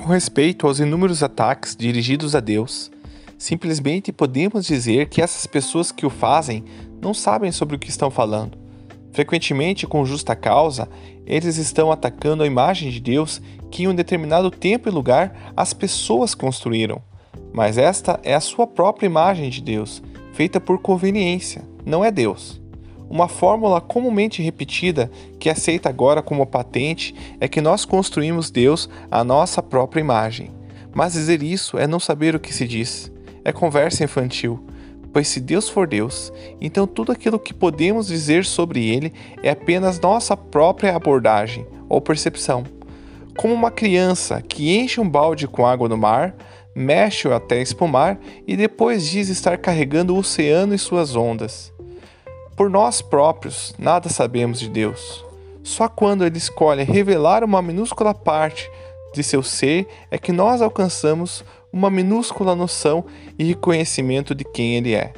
Com 0.00 0.06
respeito 0.06 0.66
aos 0.66 0.80
inúmeros 0.80 1.22
ataques 1.22 1.76
dirigidos 1.76 2.34
a 2.34 2.40
Deus, 2.40 2.90
simplesmente 3.36 4.10
podemos 4.10 4.64
dizer 4.64 5.10
que 5.10 5.20
essas 5.20 5.44
pessoas 5.44 5.92
que 5.92 6.06
o 6.06 6.10
fazem 6.10 6.64
não 7.02 7.12
sabem 7.12 7.52
sobre 7.52 7.76
o 7.76 7.78
que 7.78 7.90
estão 7.90 8.10
falando. 8.10 8.56
Frequentemente, 9.12 9.86
com 9.86 10.02
justa 10.06 10.34
causa, 10.34 10.88
eles 11.26 11.58
estão 11.58 11.92
atacando 11.92 12.42
a 12.42 12.46
imagem 12.46 12.90
de 12.90 12.98
Deus 12.98 13.42
que 13.70 13.82
em 13.82 13.88
um 13.88 13.94
determinado 13.94 14.50
tempo 14.50 14.88
e 14.88 14.90
lugar 14.90 15.52
as 15.54 15.74
pessoas 15.74 16.34
construíram. 16.34 17.02
Mas 17.52 17.76
esta 17.76 18.18
é 18.22 18.34
a 18.34 18.40
sua 18.40 18.66
própria 18.66 19.04
imagem 19.04 19.50
de 19.50 19.60
Deus, 19.60 20.02
feita 20.32 20.58
por 20.58 20.78
conveniência, 20.78 21.62
não 21.84 22.02
é 22.02 22.10
Deus. 22.10 22.58
Uma 23.10 23.26
fórmula 23.26 23.80
comumente 23.80 24.40
repetida, 24.40 25.10
que 25.40 25.48
é 25.48 25.52
aceita 25.52 25.88
agora 25.88 26.22
como 26.22 26.46
patente, 26.46 27.12
é 27.40 27.48
que 27.48 27.60
nós 27.60 27.84
construímos 27.84 28.52
Deus 28.52 28.88
à 29.10 29.24
nossa 29.24 29.60
própria 29.60 30.00
imagem. 30.00 30.52
Mas 30.94 31.14
dizer 31.14 31.42
isso 31.42 31.76
é 31.76 31.88
não 31.88 31.98
saber 31.98 32.36
o 32.36 32.40
que 32.40 32.54
se 32.54 32.68
diz. 32.68 33.10
É 33.44 33.50
conversa 33.50 34.04
infantil. 34.04 34.64
Pois 35.12 35.26
se 35.26 35.40
Deus 35.40 35.68
for 35.68 35.88
Deus, 35.88 36.32
então 36.60 36.86
tudo 36.86 37.10
aquilo 37.10 37.36
que 37.36 37.52
podemos 37.52 38.06
dizer 38.06 38.44
sobre 38.44 38.88
Ele 38.88 39.12
é 39.42 39.50
apenas 39.50 39.98
nossa 39.98 40.36
própria 40.36 40.94
abordagem 40.94 41.66
ou 41.88 42.00
percepção. 42.00 42.62
Como 43.36 43.52
uma 43.52 43.72
criança 43.72 44.40
que 44.40 44.76
enche 44.76 45.00
um 45.00 45.08
balde 45.08 45.48
com 45.48 45.66
água 45.66 45.88
no 45.88 45.96
mar, 45.96 46.36
mexe-o 46.76 47.34
até 47.34 47.60
espumar 47.60 48.20
e 48.46 48.56
depois 48.56 49.08
diz 49.10 49.28
estar 49.28 49.58
carregando 49.58 50.14
o 50.14 50.18
oceano 50.18 50.74
e 50.74 50.78
suas 50.78 51.16
ondas. 51.16 51.72
Por 52.60 52.68
nós 52.68 53.00
próprios, 53.00 53.74
nada 53.78 54.10
sabemos 54.10 54.60
de 54.60 54.68
Deus. 54.68 55.24
Só 55.62 55.88
quando 55.88 56.26
Ele 56.26 56.36
escolhe 56.36 56.82
revelar 56.82 57.42
uma 57.42 57.62
minúscula 57.62 58.12
parte 58.12 58.70
de 59.14 59.22
seu 59.22 59.42
ser 59.42 59.88
é 60.10 60.18
que 60.18 60.30
nós 60.30 60.60
alcançamos 60.60 61.42
uma 61.72 61.88
minúscula 61.88 62.54
noção 62.54 63.06
e 63.38 63.44
reconhecimento 63.44 64.34
de 64.34 64.44
quem 64.44 64.76
Ele 64.76 64.94
é. 64.94 65.14